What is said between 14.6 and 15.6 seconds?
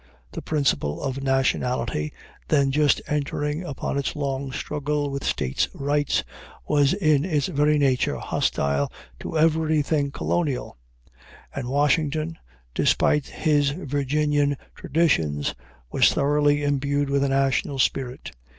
traditions,